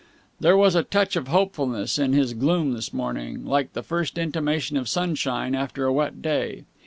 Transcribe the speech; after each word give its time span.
There 0.39 0.57
was 0.57 0.73
a 0.73 0.81
touch 0.81 1.15
of 1.15 1.27
hopefulness 1.27 1.99
in 1.99 2.11
his 2.13 2.33
gloom 2.33 2.73
this 2.73 2.91
morning, 2.91 3.45
like 3.45 3.73
the 3.73 3.83
first 3.83 4.17
intimation 4.17 4.75
of 4.75 4.89
sunshine 4.89 5.53
after 5.53 5.85
a 5.85 5.93
wet 5.93 6.23
day. 6.23 6.63